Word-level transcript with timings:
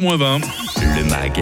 Moins 0.00 0.16
20. 0.16 0.40
Le 0.96 1.04
MAG, 1.04 1.40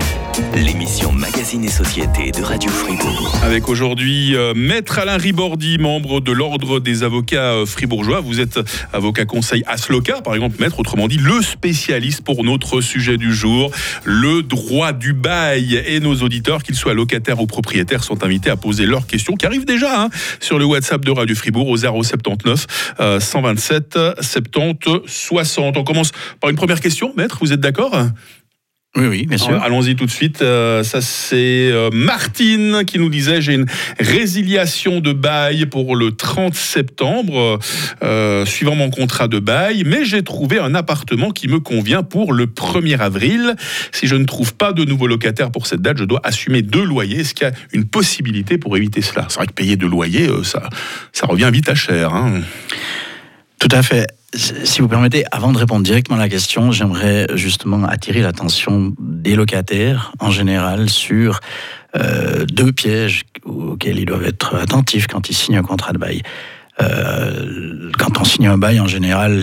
l'émission 0.55 1.13
Magazine 1.13 1.63
et 1.65 1.69
Société 1.69 2.31
de 2.31 2.43
Radio 2.43 2.71
Fribourg. 2.71 3.39
Avec 3.43 3.69
aujourd'hui 3.69 4.35
euh, 4.35 4.55
Maître 4.55 4.99
Alain 4.99 5.19
Ribordi, 5.19 5.77
membre 5.77 6.21
de 6.21 6.33
l'Ordre 6.33 6.81
des 6.81 7.03
avocats 7.03 7.53
euh, 7.53 7.67
fribourgeois. 7.67 8.21
Vous 8.21 8.41
êtes 8.41 8.59
avocat 8.95 9.27
conseil 9.27 9.63
Asloca, 9.67 10.23
par 10.23 10.35
exemple, 10.35 10.57
maître, 10.59 10.81
autrement 10.81 11.07
dit, 11.07 11.19
le 11.19 11.43
spécialiste 11.43 12.23
pour 12.23 12.45
notre 12.45 12.81
sujet 12.81 13.19
du 13.19 13.35
jour, 13.35 13.71
le 14.05 14.43
droit 14.43 14.93
du 14.93 15.13
bail. 15.13 15.83
Et 15.87 16.01
nos 16.01 16.15
auditeurs, 16.17 16.63
qu'ils 16.63 16.77
soient 16.77 16.95
locataires 16.95 17.41
ou 17.41 17.47
propriétaires, 17.47 18.05
sont 18.05 18.25
invités 18.25 18.49
à 18.49 18.57
poser 18.57 18.87
leurs 18.87 19.07
questions 19.07 19.35
qui 19.35 19.45
arrivent 19.45 19.67
déjà 19.67 20.05
hein, 20.05 20.09
sur 20.41 20.59
le 20.59 20.65
WhatsApp 20.65 21.05
de 21.05 21.11
Radio 21.11 21.37
Fribourg 21.37 21.69
au 21.69 21.77
079 21.77 22.67
127 23.21 23.99
70 24.21 25.01
60. 25.07 25.77
On 25.77 25.85
commence 25.85 26.13
par 26.41 26.49
une 26.49 26.57
première 26.57 26.81
question, 26.81 27.13
maître, 27.17 27.39
vous 27.41 27.53
êtes 27.53 27.61
d'accord? 27.61 27.93
Oui, 28.97 29.07
oui, 29.07 29.27
bien 29.27 29.37
sûr. 29.37 29.63
Allons-y 29.63 29.95
tout 29.95 30.07
de 30.07 30.11
suite. 30.11 30.41
Euh, 30.41 30.83
ça, 30.83 31.01
c'est 31.01 31.71
euh, 31.71 31.91
Martine 31.93 32.83
qui 32.87 32.99
nous 32.99 33.11
disait 33.11 33.43
j'ai 33.43 33.55
une 33.55 33.67
résiliation 34.01 35.01
de 35.01 35.13
bail 35.13 35.67
pour 35.67 35.97
le 35.97 36.13
30 36.13 36.55
septembre, 36.55 37.59
euh, 38.03 38.47
suivant 38.47 38.75
mon 38.75 38.91
contrat 38.91 39.29
de 39.29 39.39
bail, 39.39 39.85
mais 39.85 40.05
j'ai 40.05 40.23
trouvé 40.23 40.59
un 40.59 40.75
appartement 40.75 41.31
qui 41.31 41.47
me 41.47 41.61
convient 41.61 42.03
pour 42.03 42.33
le 42.33 42.47
1er 42.47 42.99
avril. 42.99 43.55
Si 43.93 44.07
je 44.07 44.17
ne 44.17 44.25
trouve 44.25 44.55
pas 44.55 44.73
de 44.73 44.85
nouveau 44.85 45.07
locataire 45.07 45.51
pour 45.51 45.67
cette 45.67 45.83
date, 45.83 45.99
je 45.99 46.05
dois 46.05 46.21
assumer 46.25 46.63
deux 46.63 46.85
loyers. 46.85 47.21
Est-ce 47.21 47.35
qu'il 47.35 47.47
y 47.47 47.51
a 47.51 47.55
une 47.73 47.85
possibilité 47.85 48.57
pour 48.57 48.77
éviter 48.77 49.03
cela? 49.03 49.27
C'est 49.29 49.37
vrai 49.37 49.47
que 49.47 49.53
payer 49.53 49.77
deux 49.77 49.89
loyers, 49.89 50.29
ça, 50.43 50.69
ça 51.13 51.27
revient 51.27 51.51
vite 51.53 51.69
à 51.69 51.75
cher. 51.75 52.15
Hein. 52.15 52.41
Tout 53.59 53.69
à 53.71 53.83
fait. 53.83 54.07
Si 54.37 54.83
vous 54.83 54.89
permettez, 54.89 55.25
avant 55.33 55.51
de 55.51 55.57
répondre 55.57 55.83
directement 55.83 56.19
à 56.19 56.21
la 56.21 56.29
question, 56.29 56.71
j'aimerais 56.71 57.27
justement 57.35 57.85
attirer 57.85 58.21
l'attention 58.21 58.95
des 58.99 59.35
locataires 59.35 60.13
en 60.19 60.31
général 60.31 60.91
sur 60.91 61.41
euh, 61.97 62.45
deux 62.45 62.71
pièges 62.71 63.23
auxquels 63.45 63.99
ils 63.99 64.05
doivent 64.05 64.27
être 64.27 64.57
attentifs 64.57 65.07
quand 65.07 65.31
ils 65.31 65.35
signent 65.35 65.57
un 65.57 65.63
contrat 65.63 65.95
de 65.95 65.99
bail. 65.99 66.23
Euh, 66.83 67.91
quand 67.99 68.21
on 68.21 68.25
signe 68.25 68.47
un 68.49 68.59
bail, 68.59 68.79
en 68.79 68.87
général, 68.87 69.43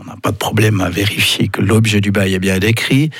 on 0.00 0.04
n'a 0.06 0.16
pas 0.16 0.30
de 0.30 0.38
problème 0.38 0.80
à 0.80 0.88
vérifier 0.88 1.48
que 1.48 1.60
l'objet 1.60 2.00
du 2.00 2.10
bail 2.10 2.32
est 2.32 2.38
bien 2.38 2.58
décrit. 2.58 3.10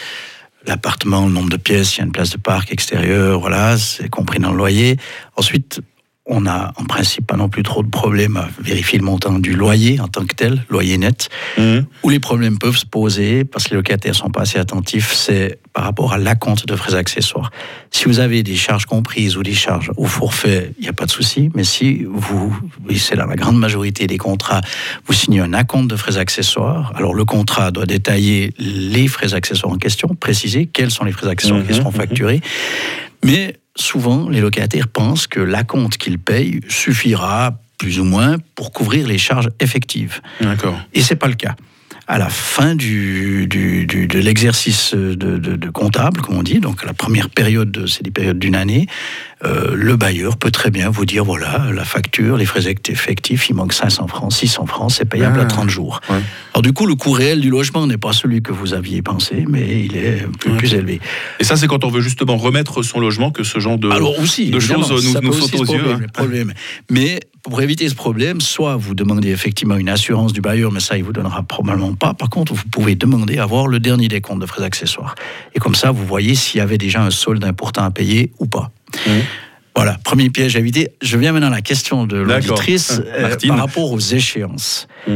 L'appartement, 0.66 1.26
le 1.26 1.32
nombre 1.32 1.50
de 1.50 1.56
pièces, 1.58 1.96
il 1.96 1.98
y 1.98 2.02
a 2.02 2.06
une 2.06 2.12
place 2.12 2.30
de 2.30 2.38
parc 2.38 2.72
extérieure, 2.72 3.40
voilà, 3.40 3.76
c'est 3.76 4.08
compris 4.08 4.38
dans 4.38 4.52
le 4.52 4.56
loyer. 4.56 4.96
Ensuite, 5.36 5.82
on 6.26 6.46
a 6.46 6.72
en 6.76 6.84
principe 6.84 7.26
pas 7.26 7.36
non 7.36 7.48
plus 7.48 7.64
trop 7.64 7.82
de 7.82 7.88
problèmes 7.88 8.36
à 8.36 8.48
vérifier 8.60 8.98
le 8.98 9.04
montant 9.04 9.40
du 9.40 9.54
loyer 9.54 9.98
en 9.98 10.06
tant 10.06 10.24
que 10.24 10.34
tel, 10.34 10.64
loyer 10.70 10.96
net. 10.96 11.28
Mhm. 11.58 11.84
Où 12.04 12.10
les 12.10 12.20
problèmes 12.20 12.58
peuvent 12.58 12.76
se 12.76 12.86
poser, 12.86 13.44
parce 13.44 13.64
que 13.64 13.70
les 13.70 13.76
locataires 13.76 14.14
sont 14.14 14.30
pas 14.30 14.42
assez 14.42 14.58
attentifs, 14.58 15.12
c'est 15.14 15.58
par 15.72 15.84
rapport 15.84 16.12
à 16.12 16.18
l'acompte 16.18 16.66
de 16.66 16.76
frais 16.76 16.94
accessoires. 16.94 17.50
Si 17.90 18.04
vous 18.04 18.20
avez 18.20 18.44
des 18.44 18.54
charges 18.54 18.86
comprises 18.86 19.36
ou 19.36 19.42
des 19.42 19.54
charges 19.54 19.90
au 19.96 20.04
forfait, 20.04 20.72
il 20.78 20.82
n'y 20.82 20.88
a 20.88 20.92
pas 20.92 21.06
de 21.06 21.10
souci. 21.10 21.50
Mais 21.54 21.64
si 21.64 22.04
vous, 22.04 22.56
c'est 22.96 23.16
dans 23.16 23.26
la 23.26 23.36
grande 23.36 23.58
majorité 23.58 24.06
des 24.06 24.18
contrats, 24.18 24.60
vous 25.06 25.14
signez 25.14 25.40
un 25.40 25.52
acompte 25.52 25.90
de 25.90 25.96
frais 25.96 26.18
accessoires, 26.18 26.92
alors 26.94 27.14
le 27.14 27.24
contrat 27.24 27.72
doit 27.72 27.86
détailler 27.86 28.54
les 28.58 29.08
frais 29.08 29.34
accessoires 29.34 29.72
en 29.72 29.78
question, 29.78 30.08
préciser 30.14 30.66
quels 30.66 30.92
sont 30.92 31.04
les 31.04 31.12
frais 31.12 31.28
accessoires 31.28 31.62
qui 31.62 31.72
mhm. 31.72 31.78
seront 31.78 31.90
mhm. 31.90 31.96
facturés. 31.96 32.40
Mais 33.24 33.56
souvent, 33.76 34.28
les 34.28 34.40
locataires 34.40 34.88
pensent 34.88 35.26
que 35.26 35.40
l'acompte 35.40 35.96
qu'ils 35.96 36.18
payent 36.18 36.60
suffira 36.68 37.58
plus 37.78 37.98
ou 37.98 38.04
moins 38.04 38.36
pour 38.54 38.72
couvrir 38.72 39.06
les 39.08 39.18
charges 39.18 39.48
effectives. 39.60 40.20
D'accord. 40.40 40.78
Et 40.94 41.02
c'est 41.02 41.16
pas 41.16 41.28
le 41.28 41.34
cas 41.34 41.56
à 42.12 42.18
la 42.18 42.28
fin 42.28 42.74
du, 42.74 43.46
de 43.46 44.18
l'exercice 44.18 44.94
de, 44.94 45.70
comptable, 45.70 46.20
comme 46.20 46.36
on 46.36 46.42
dit, 46.42 46.60
donc 46.60 46.84
la 46.84 46.92
première 46.92 47.30
période, 47.30 47.86
c'est 47.88 48.02
des 48.02 48.10
périodes 48.10 48.38
d'une 48.38 48.54
année, 48.54 48.86
euh, 49.46 49.74
le 49.74 49.96
bailleur 49.96 50.36
peut 50.36 50.50
très 50.50 50.70
bien 50.70 50.90
vous 50.90 51.06
dire 51.06 51.24
voilà, 51.24 51.70
la 51.74 51.86
facture, 51.86 52.36
les 52.36 52.44
frais 52.44 52.68
effectifs, 52.68 53.48
il 53.48 53.54
manque 53.54 53.72
500 53.72 54.08
francs, 54.08 54.30
600 54.30 54.66
francs, 54.66 54.92
c'est 54.92 55.06
payable 55.06 55.40
à 55.40 55.46
30 55.46 55.64
ah, 55.64 55.70
jours. 55.70 56.00
Alors 56.52 56.60
du 56.60 56.74
coup, 56.74 56.84
le 56.84 56.96
coût 56.96 57.12
réel 57.12 57.40
du 57.40 57.48
logement 57.48 57.86
n'est 57.86 57.96
pas 57.96 58.12
celui 58.12 58.42
que 58.42 58.52
vous 58.52 58.74
aviez 58.74 59.00
pensé, 59.00 59.46
mais 59.48 59.82
il 59.82 59.96
est 59.96 60.26
plus, 60.58 60.74
élevé. 60.74 61.00
Et 61.40 61.44
ça, 61.44 61.56
c'est 61.56 61.66
quand 61.66 61.82
on 61.82 61.88
veut 61.88 62.02
justement 62.02 62.36
remettre 62.36 62.82
son 62.82 63.00
logement 63.00 63.30
que 63.30 63.42
ce 63.42 63.58
genre 63.58 63.78
de, 63.78 63.88
Alors 63.88 64.18
aussi, 64.20 64.50
de 64.50 64.60
choses 64.60 64.90
nous, 64.90 65.20
nous 65.22 65.32
sautent 65.32 65.54
aux 65.54 65.64
yeux. 65.64 65.96
Hein. 66.18 66.44
Mais 66.90 67.20
pour 67.42 67.60
éviter 67.60 67.88
ce 67.88 67.94
problème, 67.94 68.40
soit 68.40 68.76
vous 68.76 68.94
demandez 68.94 69.30
effectivement 69.30 69.76
une 69.76 69.88
assurance 69.88 70.32
du 70.32 70.40
bailleur, 70.40 70.70
mais 70.70 70.80
ça, 70.80 70.96
il 70.96 71.02
vous 71.02 71.12
donnera 71.12 71.42
probablement 71.42 71.94
pas. 72.02 72.14
Par 72.14 72.28
contre, 72.30 72.52
vous 72.52 72.64
pouvez 72.64 72.96
demander 72.96 73.38
à 73.38 73.44
avoir 73.44 73.68
le 73.68 73.78
dernier 73.78 74.08
décompte 74.08 74.40
de 74.40 74.46
frais 74.46 74.64
accessoires. 74.64 75.14
Et 75.54 75.60
comme 75.60 75.76
ça, 75.76 75.92
vous 75.92 76.04
voyez 76.04 76.34
s'il 76.34 76.58
y 76.58 76.60
avait 76.60 76.78
déjà 76.78 77.00
un 77.00 77.10
solde 77.10 77.44
important 77.44 77.84
à 77.84 77.92
payer 77.92 78.32
ou 78.40 78.46
pas. 78.46 78.72
Mmh. 79.06 79.10
Voilà, 79.76 79.98
premier 80.02 80.28
piège 80.28 80.56
à 80.56 80.58
éviter. 80.58 80.90
Je 81.00 81.16
viens 81.16 81.32
maintenant 81.32 81.46
à 81.46 81.50
la 81.50 81.62
question 81.62 82.04
de 82.04 82.16
l'auditrice 82.16 83.00
euh, 83.06 83.36
par 83.46 83.58
rapport 83.58 83.92
aux 83.92 84.00
échéances. 84.00 84.88
Mmh. 85.06 85.12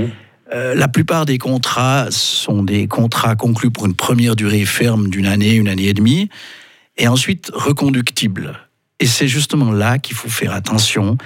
Euh, 0.55 0.75
la 0.77 0.87
plupart 0.87 1.27
des 1.27 1.39
contrats 1.39 2.07
sont 2.11 2.63
des 2.63 2.87
contrats 2.87 3.35
conclus 3.35 3.73
pour 3.73 3.87
une 3.87 3.95
première 3.95 4.37
durée 4.37 4.65
ferme 4.65 5.09
d'une 5.11 5.27
année, 5.27 5.55
une 5.55 5.69
année 5.69 5.89
et 5.89 5.95
demie, 5.95 6.31
et 6.97 7.09
ensuite 7.09 7.51
reconductibles. 7.53 8.61
Et 9.01 9.07
c'est 9.07 9.27
justement 9.27 9.73
là 9.73 9.99
qu'il 9.99 10.15
faut 10.15 10.29
faire 10.29 10.53
attention 10.53 11.19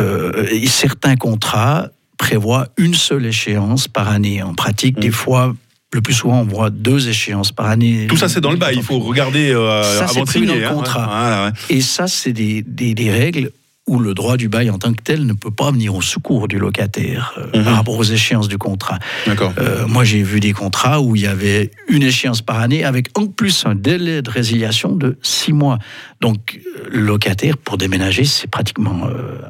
euh, 0.00 0.48
certains 0.66 1.16
contrats 1.16 1.90
prévoient 2.22 2.68
une 2.76 2.94
seule 2.94 3.26
échéance 3.26 3.88
par 3.88 4.08
année. 4.08 4.44
En 4.44 4.54
pratique, 4.54 4.96
des 5.00 5.08
mm. 5.08 5.12
fois, 5.12 5.56
le 5.92 6.00
plus 6.00 6.14
souvent, 6.14 6.42
on 6.42 6.44
voit 6.44 6.70
deux 6.70 7.08
échéances 7.08 7.50
par 7.50 7.66
année. 7.66 8.06
Tout 8.08 8.16
ça, 8.16 8.28
c'est 8.28 8.40
dans 8.40 8.52
le 8.52 8.56
bail. 8.56 8.76
Il 8.76 8.82
faut 8.84 9.00
regarder 9.00 9.50
euh, 9.50 9.82
ça, 9.82 10.04
avant 10.04 10.22
de 10.22 10.28
signer. 10.28 10.46
dans 10.46 10.54
le 10.54 10.66
hein. 10.66 10.72
contrat. 10.72 11.52
Et 11.68 11.80
ça, 11.80 12.06
c'est 12.06 12.32
des, 12.32 12.62
des, 12.62 13.10
règles 13.10 13.50
où 13.88 13.98
le 13.98 14.14
droit 14.14 14.36
du 14.36 14.48
bail 14.48 14.70
en 14.70 14.78
tant 14.78 14.92
que 14.92 15.02
tel 15.02 15.26
ne 15.26 15.32
peut 15.32 15.50
pas 15.50 15.72
venir 15.72 15.96
au 15.96 16.00
secours 16.00 16.46
du 16.46 16.60
locataire 16.60 17.34
euh, 17.38 17.58
mhm. 17.58 17.64
par 17.64 17.74
rapport 17.74 17.98
aux 17.98 18.04
échéances 18.04 18.46
du 18.46 18.56
contrat. 18.56 19.00
Euh, 19.26 19.88
moi, 19.88 20.04
j'ai 20.04 20.22
vu 20.22 20.38
des 20.38 20.52
contrats 20.52 21.00
où 21.00 21.16
il 21.16 21.22
y 21.22 21.26
avait 21.26 21.72
une 21.88 22.04
échéance 22.04 22.40
par 22.40 22.60
année 22.60 22.84
avec 22.84 23.08
en 23.18 23.26
plus 23.26 23.66
un 23.66 23.74
délai 23.74 24.22
de 24.22 24.30
résiliation 24.30 24.92
de 24.92 25.18
six 25.22 25.52
mois. 25.52 25.80
Donc, 26.20 26.60
euh, 26.64 26.88
le 26.88 27.00
locataire, 27.00 27.58
pour 27.58 27.78
déménager, 27.78 28.24
c'est 28.24 28.48
pratiquement 28.48 29.08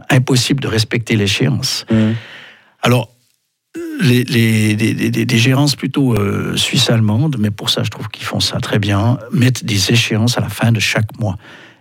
impossible 0.09 0.62
de 0.62 0.69
respecter 0.69 1.16
l'échéance. 1.16 1.84
Mhm. 1.91 2.15
Alors, 2.82 3.09
les, 4.03 4.25
des, 4.75 5.38
gérances 5.38 5.76
plutôt 5.76 6.15
suisses-allemandes, 6.56 7.37
mais 7.38 7.50
pour 7.50 7.70
ça, 7.70 7.84
je 7.84 7.91
trouve 7.91 8.09
qu'ils 8.09 8.26
font 8.26 8.41
ça 8.41 8.59
très 8.59 8.78
bien, 8.78 9.19
mettent 9.32 9.65
des 9.65 9.93
échéances 9.93 10.37
à 10.37 10.41
la 10.41 10.48
fin 10.48 10.72
de 10.72 10.81
chaque 10.81 11.19
mois. 11.19 11.37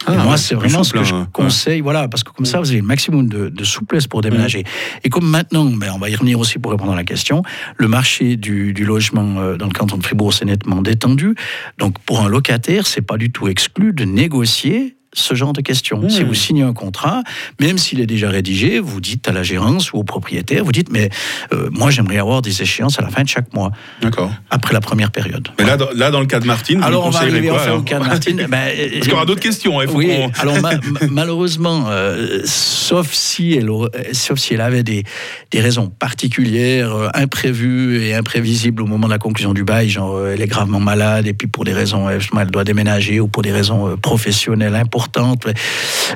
Ah, 0.07 0.15
moi, 0.23 0.37
c'est 0.37 0.55
vraiment 0.55 0.83
ce 0.83 0.93
que 0.93 1.03
je 1.03 1.13
hein. 1.13 1.27
conseille, 1.31 1.81
voilà, 1.81 2.07
parce 2.07 2.23
que 2.23 2.31
comme 2.31 2.45
ça, 2.45 2.59
vous 2.59 2.69
avez 2.69 2.79
le 2.79 2.85
maximum 2.85 3.27
de, 3.27 3.63
souplesse 3.63 4.07
pour 4.07 4.21
déménager. 4.21 4.63
Et 5.03 5.09
comme 5.09 5.29
maintenant, 5.29 5.65
ben, 5.65 5.91
on 5.93 5.99
va 5.99 6.09
y 6.09 6.15
revenir 6.15 6.39
aussi 6.39 6.57
pour 6.57 6.71
répondre 6.71 6.91
à 6.91 6.95
la 6.95 7.03
question, 7.03 7.43
le 7.77 7.87
marché 7.87 8.35
du, 8.35 8.73
du 8.73 8.85
logement 8.85 9.39
euh, 9.39 9.57
dans 9.57 9.67
le 9.67 9.71
canton 9.71 9.97
de 9.97 10.03
Fribourg 10.03 10.33
s'est 10.33 10.45
nettement 10.45 10.81
détendu. 10.81 11.35
Donc, 11.77 11.99
pour 11.99 12.21
un 12.21 12.29
locataire, 12.29 12.87
c'est 12.87 13.01
pas 13.01 13.17
du 13.17 13.31
tout 13.31 13.47
exclu 13.47 13.93
de 13.93 14.03
négocier 14.03 14.97
ce 15.13 15.33
genre 15.33 15.53
de 15.53 15.61
questions. 15.61 16.07
Si 16.09 16.23
vous 16.23 16.33
signez 16.33 16.63
un 16.63 16.73
contrat, 16.73 17.21
même 17.59 17.77
s'il 17.77 17.99
est 17.99 18.05
déjà 18.05 18.29
rédigé, 18.29 18.79
vous 18.79 19.01
dites 19.01 19.27
à 19.27 19.33
la 19.33 19.43
gérance 19.43 19.91
ou 19.91 19.97
au 19.97 20.03
propriétaire, 20.03 20.63
vous 20.63 20.71
dites, 20.71 20.89
mais 20.89 21.09
euh, 21.51 21.69
moi 21.71 21.89
j'aimerais 21.91 22.17
avoir 22.17 22.41
des 22.41 22.61
échéances 22.61 22.97
à 22.97 23.01
la 23.01 23.09
fin 23.09 23.23
de 23.23 23.27
chaque 23.27 23.53
mois. 23.53 23.71
D'accord. 24.01 24.31
Après 24.49 24.73
la 24.73 24.79
première 24.79 25.11
période. 25.11 25.49
Mais 25.59 25.65
là, 25.65 25.75
dans, 25.75 25.89
là, 25.93 26.11
dans 26.11 26.21
le 26.21 26.27
cas 26.27 26.39
de 26.39 26.45
Martine, 26.45 26.81
alors 26.81 27.01
vous 27.03 27.07
on 27.09 27.11
va 27.11 27.19
arriver 27.19 27.49
quoi, 27.49 27.75
au 27.75 27.81
cas 27.81 27.99
de 27.99 28.05
Martine. 28.05 28.37
ben, 28.49 28.49
Parce 28.49 28.99
qu'il 29.01 29.09
y 29.09 29.13
aura 29.13 29.25
d'autres 29.25 29.41
questions. 29.41 29.81
Hein, 29.81 29.85
oui. 29.93 30.11
alors 30.39 30.55
malheureusement, 31.09 31.85
euh, 31.89 32.41
sauf 32.45 33.11
si 33.11 33.53
elle, 33.53 33.69
sauf 34.13 34.39
si 34.39 34.53
elle 34.53 34.61
avait 34.61 34.83
des, 34.83 35.03
des 35.51 35.59
raisons 35.59 35.89
particulières, 35.89 36.95
euh, 36.95 37.09
imprévues 37.13 38.01
et 38.01 38.15
imprévisibles 38.15 38.81
au 38.81 38.87
moment 38.87 39.07
de 39.07 39.13
la 39.13 39.19
conclusion 39.19 39.53
du 39.53 39.65
bail, 39.65 39.89
genre 39.89 40.25
elle 40.25 40.41
est 40.41 40.47
gravement 40.47 40.79
malade 40.79 41.27
et 41.27 41.33
puis 41.33 41.47
pour 41.47 41.65
des 41.65 41.73
raisons, 41.73 42.07
elle 42.09 42.51
doit 42.51 42.63
déménager 42.63 43.19
ou 43.19 43.27
pour 43.27 43.41
des 43.41 43.51
raisons 43.51 43.97
professionnelles 43.97 44.75
importantes 44.75 45.00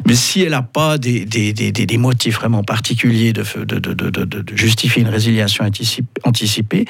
mais 0.06 0.16
si 0.16 0.42
elle 0.42 0.52
n'a 0.52 0.62
pas 0.62 0.98
des, 0.98 1.26
des, 1.26 1.54
des, 1.54 1.72
des, 1.72 1.98
motifs 1.98 2.36
vraiment 2.36 2.64
particuliers 2.64 3.34
de, 3.34 3.44
de, 3.64 4.56
justifier 4.56 5.02
une 5.02 5.10
résiliation 5.10 5.66
anticipée, 6.24 6.86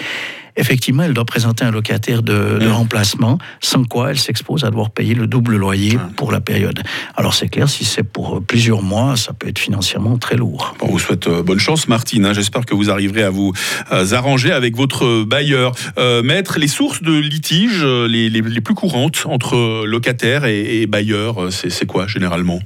effectivement, 0.56 1.04
elle 1.04 1.14
doit 1.14 1.26
présenter 1.26 1.66
un 1.66 1.72
locataire 1.72 2.24
de, 2.24 2.58
de 2.60 2.68
remplacement, 2.68 3.38
sans 3.62 3.84
quoi 3.84 4.12
elle 4.12 4.20
s'expose 4.20 4.64
à 4.64 4.70
devoir 4.70 4.90
payer 4.90 5.14
le 5.14 5.28
double 5.28 5.58
loyer 5.58 5.98
pour 6.16 6.32
la 6.32 6.42
période. 6.42 6.82
Alors 7.16 7.34
c'est 7.34 7.48
clair, 7.48 7.70
si 7.70 7.86
c'est 7.86 8.04
pour 8.04 8.42
plusieurs 8.42 8.82
mois, 8.82 9.16
ça 9.16 9.34
peut 9.34 9.48
être 9.48 9.60
financièrement 9.60 10.18
très 10.18 10.36
lourd. 10.36 10.76
on 10.82 10.88
vous 10.88 11.00
souhaite 11.00 11.28
euh, 11.28 11.44
bonne 11.44 11.60
chance, 11.60 11.88
Martine. 11.88 12.26
Hein. 12.26 12.34
J'espère 12.34 12.66
que 12.66 12.74
vous 12.74 12.90
arriverez 12.90 13.24
à 13.24 13.30
vous 13.30 13.54
euh, 13.92 14.14
arranger 14.14 14.52
avec 14.52 14.76
votre 14.76 15.24
bailleur. 15.24 15.74
Euh, 15.98 16.24
maître, 16.24 16.60
les 16.60 16.68
sources 16.68 17.02
de 17.02 17.14
litige 17.14 17.84
les, 17.84 18.30
les, 18.30 18.42
les 18.42 18.62
plus 18.62 18.76
courantes 18.76 19.26
entre 19.26 19.86
locataires 19.86 20.46
et, 20.46 20.82
et 20.82 20.88
bailleurs, 20.88 21.52
c'est 21.52 21.86
quoi 21.86 22.08
généralement? 22.08 22.60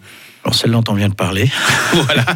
Alors 0.49 0.57
celle 0.57 0.71
dont 0.71 0.83
on 0.89 0.95
vient 0.95 1.09
de 1.09 1.13
parler. 1.13 1.47
voilà. 1.93 2.25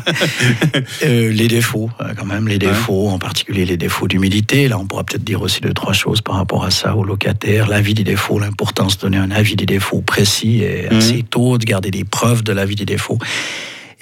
Euh, 1.04 1.31
les 1.31 1.48
défauts, 1.48 1.89
euh, 2.01 2.13
quand 2.15 2.25
même, 2.25 2.48
les 2.48 2.57
défauts, 2.60 3.10
en 3.10 3.18
particulier 3.19 3.65
les 3.65 3.77
défauts 3.77 4.07
d'humidité. 4.07 4.68
Là, 4.68 4.77
on 4.77 4.86
pourra 4.86 5.04
peut-être 5.04 5.24
dire 5.24 5.42
aussi 5.42 5.62
deux, 5.62 5.74
trois 5.74 5.94
choses 5.94 6.21
par 6.21 6.36
rapport 6.36 6.63
à 6.63 6.71
ça 6.71 6.95
aux 6.95 7.04
locataires. 7.04 7.68
L'avis 7.68 7.94
des 7.94 8.04
défauts, 8.04 8.39
l'importance 8.39 8.98
de 8.98 9.01
donner 9.01 9.18
un 9.18 9.31
avis 9.31 9.56
des 9.56 9.65
défauts 9.65 10.01
précis 10.01 10.62
et 10.63 10.88
Mhm. 10.89 10.98
assez 10.98 11.24
tôt, 11.24 11.57
de 11.57 11.65
garder 11.65 11.89
des 11.92 12.04
preuves 12.04 12.44
de 12.44 12.54
l'avis 12.54 12.75
des 12.75 12.86
défauts. 12.86 13.18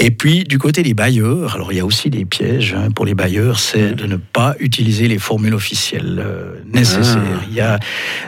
Et 0.04 0.10
puis, 0.10 0.46
du 0.46 0.58
côté 0.58 0.82
des 0.82 0.96
bailleurs, 0.96 1.54
alors 1.54 1.72
il 1.72 1.76
y 1.78 1.80
a 1.80 1.86
aussi 1.86 2.10
des 2.10 2.26
pièges 2.26 2.74
hein, 2.76 2.90
pour 2.90 3.06
les 3.06 3.14
bailleurs, 3.14 3.60
c'est 3.60 3.94
de 3.94 4.08
ne 4.08 4.16
pas 4.16 4.56
utiliser 4.60 5.08
les 5.08 5.20
formules 5.20 5.54
officielles 5.54 6.20
euh, 6.26 6.56
nécessaires. 6.74 7.22
Ah. 7.40 7.46
Il 7.48 7.54
y 7.54 7.62
a 7.62 7.80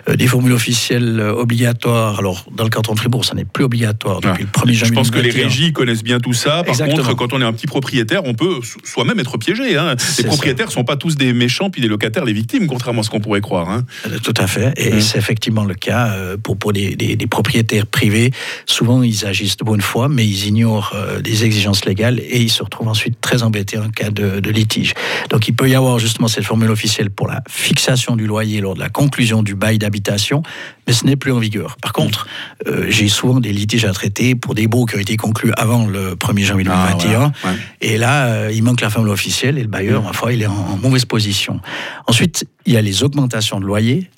euh, 0.08 0.16
des 0.16 0.28
formules 0.28 0.52
officielles 0.54 1.20
euh, 1.20 1.34
obligatoires. 1.34 2.20
Alors, 2.20 2.46
dans 2.56 2.64
le 2.64 2.70
canton 2.70 2.94
de 2.94 3.00
Fribourg, 3.00 3.25
ça 3.25 3.34
n'est 3.34 3.44
plus 3.46 3.64
obligatoire 3.64 4.22
depuis 4.22 4.44
Ouais. 4.44 4.50
le 4.54 4.72
1er 4.72 4.74
janvier. 4.74 4.86
Je 4.86 4.94
pense 4.94 5.10
que 5.10 5.16
les 5.18 5.31
2021. 5.31 5.48
régies 5.48 5.74
connaissent 5.74 6.04
bien 6.04 6.20
tout 6.20 6.34
ça. 6.34 6.58
Par 6.64 6.70
Exactement. 6.75 6.98
contre, 7.04 7.16
quand 7.16 7.34
on 7.34 7.42
est 7.42 7.46
un 7.46 7.54
petit 7.54 7.66
propriétaire, 7.66 8.22
on 8.26 8.36
peut 8.36 8.60
so- 8.62 8.78
soi-même 8.84 9.19
être 9.19 9.38
piégé. 9.40 9.76
hein. 9.76 9.96
Les 10.19 10.26
propriétaires 10.26 10.68
ne 10.68 10.72
sont 10.72 10.84
pas 10.84 10.96
tous 10.96 11.16
des 11.16 11.34
méchants, 11.34 11.72
puis 11.72 11.81
les 11.81 11.88
locataires 11.88 12.24
les 12.24 12.34
victimes, 12.34 12.68
contrairement 12.68 13.02
à 13.02 13.04
ce 13.04 13.10
qu'on 13.10 13.19
pourrait 13.19 13.42
croire. 13.42 13.72
hein. 13.72 13.84
Tout 14.24 14.34
à 14.38 14.46
fait. 14.46 14.74
Et 14.78 14.94
Mm. 14.94 15.02
c'est 15.02 15.18
effectivement 15.18 15.66
le 15.66 15.74
cas 15.74 16.16
pour, 16.44 16.56
pour 16.56 16.72
des, 16.72 16.96
des- 16.96 17.16
des 17.16 17.28
propriétaires 17.28 17.88
privés. 17.88 18.30
Souvent, 18.68 19.02
ils 19.02 19.26
agissent 19.26 19.58
de 19.58 19.64
bonne 19.66 19.81
foi, 19.81 20.08
mais 20.08 20.24
ils 20.28 20.46
ignorent 20.50 20.96
des 21.24 21.44
exigences 21.46 21.62
légales 21.86 22.19
et 22.19 22.42
ils 22.42 22.50
se 22.51 22.63
retrouvent 22.63 22.88
ensuite 22.88 23.19
très 23.21 23.44
embêtés 23.44 23.77
en 23.77 23.89
cas 23.89 24.10
de, 24.10 24.39
de 24.39 24.51
litige. 24.51 24.94
Donc, 25.30 25.48
il 25.48 25.56
peut 25.56 25.69
y 25.69 25.75
avoir 25.75 26.00
justement 26.00 26.27
cette 26.27 26.44
formule 26.45 26.69
officielle 26.71 27.10
pour 27.10 27.27
la 27.27 27.42
fixation 27.50 28.15
du 28.15 28.27
loyer 28.27 28.62
lors 28.62 28.75
de 28.75 28.80
la 28.80 28.89
conclusion 28.89 29.44
du 29.44 29.56
bail 29.56 29.77
d'habitation, 29.77 30.44
mais 30.88 30.94
ce 30.94 31.06
n'est 31.06 31.15
plus 31.15 31.31
en 31.31 31.39
vigueur. 31.39 31.77
Par 31.81 31.94
contre, 31.94 32.27
euh, 32.68 32.86
j'ai 32.89 33.07
souvent 33.07 33.39
des 33.39 33.54
litiges 33.54 33.86
à 33.86 33.94
traiter 33.94 34.36
pour 34.36 34.56
des 34.56 34.68
baux 34.68 34.86
qui 34.86 34.95
ont 34.95 35.00
été 35.00 35.18
conclus 35.18 35.51
avant 35.57 35.86
le 35.88 36.15
1er 36.15 36.44
janvier 36.44 36.65
2021. 36.65 37.31
Ah. 37.44 37.48
Ouais. 37.48 37.56
Et 37.81 37.98
là, 37.98 38.25
euh, 38.27 38.51
il 38.54 38.63
manque 38.63 38.81
la 38.81 38.89
formule 38.89 39.12
officielle 39.12 39.57
et 39.57 39.62
le 39.62 39.68
bailleur, 39.68 40.01
Mm. 40.01 40.06
ma 40.06 40.13
foi, 40.13 40.33
il 40.33 40.42
est 40.42 40.48
en, 40.48 40.54
en 40.54 40.77
mauvaise 40.77 41.06
position. 41.06 41.59
Ensuite, 42.07 42.45
il 42.66 42.74
y 42.74 42.77
a 42.77 42.81
les 42.81 43.04
augmentations 43.04 43.59
de 43.59 43.66
loyer 43.66 44.09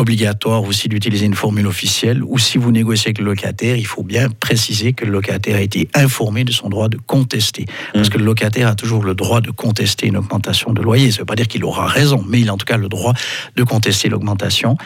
obligatoire 0.00 0.62
aussi 0.64 0.88
d'utiliser 0.88 1.26
une 1.26 1.34
formule 1.34 1.66
officielle 1.66 2.24
ou 2.24 2.38
si 2.38 2.58
vous 2.58 2.72
négociez 2.72 3.08
avec 3.08 3.18
le 3.18 3.26
locataire, 3.26 3.76
il 3.76 3.86
faut 3.86 4.02
bien 4.02 4.28
préciser 4.30 4.92
que 4.92 5.04
le 5.04 5.12
locataire 5.12 5.56
a 5.56 5.60
été 5.60 5.88
informé 5.94 6.44
de 6.44 6.52
son 6.52 6.68
droit 6.68 6.88
de 6.88 6.96
contester. 6.96 7.66
Parce 7.92 8.08
que 8.08 8.18
le 8.18 8.24
locataire 8.24 8.68
a 8.68 8.74
toujours 8.74 9.04
le 9.04 9.14
droit 9.14 9.40
de 9.40 9.50
contester 9.50 10.06
une 10.06 10.16
augmentation 10.16 10.72
de 10.72 10.80
loyer. 10.80 11.10
Ça 11.10 11.16
ne 11.16 11.20
veut 11.20 11.26
pas 11.26 11.36
dire 11.36 11.48
qu'il 11.48 11.64
aura 11.64 11.86
raison, 11.86 12.24
mais 12.26 12.40
il 12.40 12.48
a 12.48 12.54
en 12.54 12.56
tout 12.56 12.66
cas 12.66 12.78
le 12.78 12.88
droit 12.88 13.12
de 13.56 13.62
contester 13.62 14.08
l'augmentation. 14.08 14.76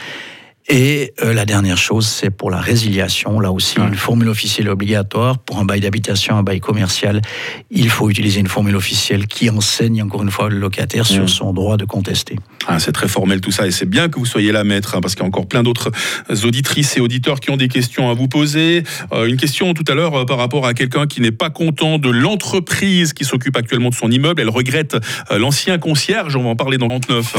Et 0.67 1.13
euh, 1.23 1.35
la 1.35 1.45
dernière 1.45 1.77
chose, 1.77 2.07
c'est 2.07 2.31
pour 2.31 2.51
la 2.51 2.59
résiliation. 2.59 3.39
Là 3.39 3.53
aussi, 3.53 3.79
Ouais. 3.79 3.87
une 3.87 3.97
formule 3.97 4.29
officielle 4.31 4.69
obligatoire. 4.71 5.39
Pour 5.39 5.59
un 5.59 5.65
bail 5.65 5.81
d'habitation, 5.81 6.37
un 6.39 6.43
bail 6.43 6.61
commercial, 6.61 7.21
il 7.71 7.91
faut 7.91 8.09
utiliser 8.09 8.41
une 8.41 8.47
formule 8.49 8.75
officielle 8.77 9.27
qui 9.27 9.51
enseigne 9.51 10.03
encore 10.03 10.23
une 10.23 10.31
fois 10.31 10.49
le 10.49 10.59
locataire 10.59 11.05
sur 11.07 11.29
son 11.29 11.53
droit 11.53 11.77
de 11.77 11.85
contester. 11.85 12.37
Ah, 12.67 12.79
c'est 12.79 12.93
très 12.93 13.09
formel 13.09 13.43
tout 13.43 13.51
ça 13.51 13.67
et 13.67 13.71
c'est 13.71 13.85
bien 13.89 14.09
que 14.09 14.19
vous 14.19 14.25
soyez 14.25 14.53
là 14.53 14.65
maître 14.65 14.95
hein, 14.97 15.01
parce 15.03 15.15
qu'il 15.15 15.23
y 15.23 15.27
a 15.27 15.29
encore 15.29 15.47
plein 15.47 15.63
d'autres 15.63 15.91
auditrices 16.45 16.97
et 16.97 17.01
auditeurs 17.01 17.41
qui 17.41 17.51
ont 17.51 17.59
des 17.59 17.69
questions 17.69 18.09
à 18.09 18.15
vous 18.15 18.29
poser. 18.29 18.85
Euh, 19.13 19.27
une 19.27 19.37
question 19.37 19.75
tout 19.75 19.85
à 19.87 19.95
l'heure 19.95 20.15
euh, 20.21 20.25
par 20.25 20.39
rapport 20.39 20.65
à 20.67 20.73
quelqu'un 20.73 21.07
qui 21.07 21.21
n'est 21.21 21.31
pas 21.31 21.51
content 21.51 21.99
de 21.99 22.09
l'entreprise 22.09 23.13
qui 23.13 23.25
s'occupe 23.27 23.57
actuellement 23.57 23.91
de 23.91 23.95
son 23.95 24.11
immeuble. 24.11 24.41
Elle 24.41 24.49
regrette 24.49 24.97
euh, 25.31 25.39
l'ancien 25.39 25.77
concierge. 25.77 26.37
On 26.37 26.45
va 26.45 26.49
en 26.51 26.57
parler 26.57 26.79
dans 26.79 26.89
39. 26.89 27.35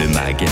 Le 0.00 0.08
MAG, 0.12 0.44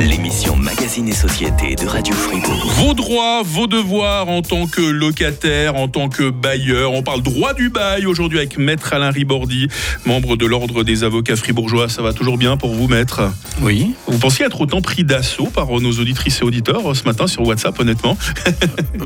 l'émission 0.00 0.54
Magazine 0.56 1.08
et 1.08 1.12
Société 1.12 1.61
de 1.62 1.86
Radio 1.86 2.12
Fribourg. 2.12 2.72
Vos 2.78 2.92
droits, 2.92 3.42
vos 3.44 3.68
devoirs 3.68 4.28
en 4.28 4.42
tant 4.42 4.66
que 4.66 4.80
locataire, 4.82 5.76
en 5.76 5.86
tant 5.86 6.08
que 6.08 6.28
bailleur. 6.28 6.92
On 6.92 7.04
parle 7.04 7.22
droit 7.22 7.54
du 7.54 7.68
bail 7.70 8.04
aujourd'hui 8.04 8.38
avec 8.38 8.58
Maître 8.58 8.92
Alain 8.92 9.10
Ribordi, 9.12 9.68
membre 10.04 10.36
de 10.36 10.44
l'Ordre 10.44 10.82
des 10.82 11.04
avocats 11.04 11.36
fribourgeois. 11.36 11.88
Ça 11.88 12.02
va 12.02 12.12
toujours 12.12 12.36
bien 12.36 12.56
pour 12.56 12.74
vous, 12.74 12.88
Maître? 12.88 13.30
Oui. 13.62 13.92
Vous 14.08 14.18
pensiez 14.18 14.44
être 14.44 14.60
autant 14.60 14.82
pris 14.82 15.04
d'assaut 15.04 15.46
par 15.54 15.68
nos 15.80 15.92
auditrices 15.92 16.40
et 16.40 16.44
auditeurs 16.44 16.90
euh, 16.90 16.94
ce 16.94 17.04
matin 17.04 17.28
sur 17.28 17.46
WhatsApp, 17.46 17.78
honnêtement 17.78 18.18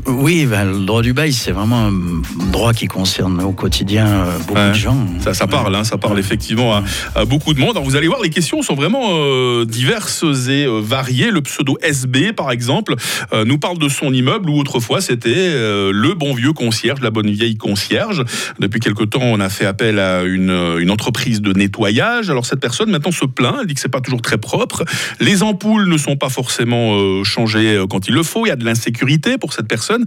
Oui, 0.07 0.45
ben, 0.47 0.65
le 0.65 0.85
droit 0.85 1.03
du 1.03 1.13
bail, 1.13 1.33
c'est 1.33 1.51
vraiment 1.51 1.85
un 1.87 1.93
droit 2.51 2.73
qui 2.73 2.87
concerne 2.87 3.39
au 3.43 3.51
quotidien 3.53 4.07
euh, 4.07 4.37
beaucoup 4.39 4.55
Ouais. 4.59 4.69
de 4.69 4.73
gens. 4.73 4.97
Ça, 5.19 5.35
ça 5.35 5.45
parle, 5.45 5.75
hein, 5.75 5.83
ça 5.83 5.97
parle 5.99 6.17
effectivement 6.17 6.73
à, 6.75 6.83
à 7.15 7.25
beaucoup 7.25 7.53
de 7.53 7.59
monde. 7.59 7.71
Alors 7.77 7.83
vous 7.83 7.95
allez 7.95 8.07
voir, 8.07 8.19
les 8.21 8.31
questions 8.31 8.63
sont 8.63 8.73
vraiment 8.75 9.09
euh, 9.11 9.63
diverses 9.65 10.23
et 10.49 10.65
euh, 10.65 10.81
variées. 10.83 11.29
Le 11.29 11.41
pseudo 11.41 11.77
SB, 11.83 12.33
par 12.33 12.46
exemple, 12.51 12.95
euh, 13.33 13.45
nous 13.45 13.57
parle 13.57 13.77
de 13.77 13.89
son 13.89 14.13
immeuble 14.13 14.49
où 14.49 14.59
autrefois 14.59 15.01
c'était 15.01 15.33
euh, 15.35 15.91
le 15.93 16.13
bon 16.13 16.33
vieux 16.33 16.53
concierge, 16.53 17.01
la 17.01 17.09
bonne 17.09 17.29
vieille 17.29 17.57
concierge. 17.57 18.23
Depuis 18.59 18.79
quelque 18.79 19.03
temps, 19.03 19.21
on 19.23 19.39
a 19.39 19.49
fait 19.49 19.65
appel 19.65 19.99
à 19.99 20.23
une, 20.23 20.49
euh, 20.49 20.79
une 20.79 20.91
entreprise 20.91 21.41
de 21.41 21.53
nettoyage. 21.53 22.29
Alors 22.29 22.45
cette 22.45 22.59
personne 22.59 22.89
maintenant 22.89 23.11
se 23.11 23.25
plaint, 23.25 23.57
elle 23.61 23.67
dit 23.67 23.73
que 23.73 23.79
c'est 23.79 23.89
pas 23.89 24.01
toujours 24.01 24.21
très 24.21 24.37
propre. 24.37 24.83
Les 25.19 25.43
ampoules 25.43 25.89
ne 25.89 25.97
sont 25.97 26.15
pas 26.15 26.29
forcément 26.29 27.23
changées 27.23 27.83
quand 27.89 28.07
il 28.07 28.13
le 28.13 28.23
faut. 28.23 28.45
Il 28.45 28.49
y 28.49 28.51
a 28.51 28.55
de 28.55 28.65
l'insécurité 28.65 29.37
pour 29.37 29.53
cette 29.53 29.67
personne 29.67 30.05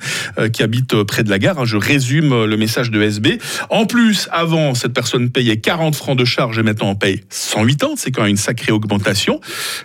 qui 0.53 0.63
habite 0.63 1.03
près 1.05 1.23
de 1.23 1.31
la 1.31 1.39
gare. 1.39 1.59
hein. 1.59 1.65
Je 1.65 1.77
résume 1.77 2.45
le 2.45 2.57
message 2.57 2.91
de 2.91 3.03
SB. 3.03 3.39
En 3.69 3.87
plus, 3.87 4.29
avant, 4.33 4.75
cette 4.75 4.93
personne 4.93 5.31
payait 5.31 5.59
40 5.59 5.95
francs 5.95 6.17
de 6.17 6.25
charge 6.25 6.59
et 6.59 6.63
maintenant 6.63 6.91
on 6.91 6.95
paye 6.95 7.21
180. 7.31 7.95
C'est 7.97 8.11
quand 8.11 8.23
même 8.23 8.31
une 8.31 8.37
sacrée 8.37 8.73
augmentation. 8.73 9.41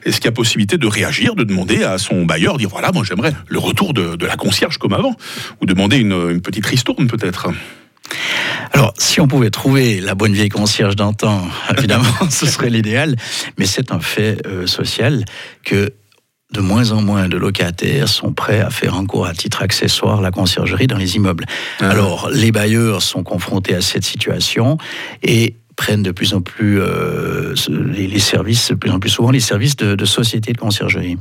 Est-ce 0.06 0.18
qu'il 0.18 0.25
y 0.25 0.30
a 0.30 0.31
possibilité 0.31 0.78
de 0.78 0.88
réagir, 0.88 1.36
de 1.36 1.44
demander 1.44 1.84
à 1.84 1.98
son 1.98 2.25
bailleur, 2.25 2.45
dire 2.54 2.70
voilà, 2.70 2.92
moi 2.92 3.04
j'aimerais 3.04 3.34
le 3.48 3.60
retour 3.60 3.94
de, 3.94 4.16
de 4.16 4.26
la 4.26 4.36
concierge 4.36 4.78
comme 4.78 4.94
avant 4.94 5.16
Ou 5.62 5.66
demander 5.66 5.98
une, 5.98 6.30
une 6.30 6.42
petite 6.42 6.66
ristourne 6.66 7.08
peut-être 7.08 7.50
Alors, 8.72 8.94
si 8.98 9.20
on 9.20 9.28
pouvait 9.28 9.50
trouver 9.50 10.00
la 10.00 10.16
bonne 10.16 10.34
vieille 10.34 10.50
concierge 10.50 10.96
d'antan, 10.96 11.42
évidemment, 11.78 12.06
ce 12.30 12.46
serait 12.46 12.70
l'idéal. 12.70 13.16
Mais 13.58 13.66
c'est 13.66 13.92
un 13.92 14.00
fait 14.00 14.46
euh, 14.46 14.68
social 14.68 15.26
que 15.64 15.94
de 16.54 16.62
moins 16.62 16.92
en 16.92 17.02
moins 17.02 17.28
de 17.28 17.38
locataires 17.38 18.08
sont 18.08 18.32
prêts 18.32 18.62
à 18.62 18.70
faire 18.70 18.96
encore 18.96 19.26
à 19.26 19.34
titre 19.34 19.62
accessoire 19.62 20.22
la 20.22 20.32
conciergerie 20.32 20.88
dans 20.88 20.98
les 20.98 21.16
immeubles. 21.16 21.46
Ah. 21.80 21.90
Alors, 21.90 22.30
les 22.32 22.52
bailleurs 22.52 23.02
sont 23.02 23.24
confrontés 23.24 23.76
à 23.76 23.82
cette 23.82 24.06
situation 24.06 24.78
et 25.24 25.56
prennent 25.76 26.04
de 26.04 26.12
plus 26.12 26.34
en 26.34 26.42
plus 26.42 26.80
euh, 26.80 27.54
les, 27.70 28.20
services, 28.20 28.70
de 28.70 28.76
plus 28.76 28.92
en 28.92 29.00
plus 29.00 29.10
souvent 29.10 29.32
les 29.32 29.42
services 29.42 29.76
de, 29.76 29.96
de 29.96 30.06
sociétés 30.06 30.54
de 30.54 30.58
conciergerie. 30.58 31.18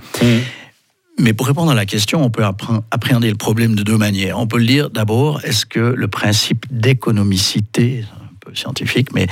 Mais 1.24 1.32
pour 1.32 1.46
répondre 1.46 1.70
à 1.70 1.74
la 1.74 1.86
question, 1.86 2.22
on 2.22 2.28
peut 2.28 2.44
appréhender 2.90 3.30
le 3.30 3.36
problème 3.36 3.74
de 3.74 3.82
deux 3.82 3.96
manières. 3.96 4.38
On 4.38 4.46
peut 4.46 4.58
le 4.58 4.66
dire 4.66 4.90
d'abord, 4.90 5.42
est-ce 5.42 5.64
que 5.64 5.80
le 5.80 6.06
principe 6.06 6.66
d'économicité, 6.70 8.04
un 8.20 8.34
peu 8.40 8.54
scientifique, 8.54 9.14
mais 9.14 9.26